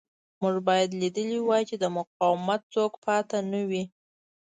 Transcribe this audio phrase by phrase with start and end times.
[0.41, 3.83] موږ باید لیدلی وای چې د مقاومت څوک پاتې نه وي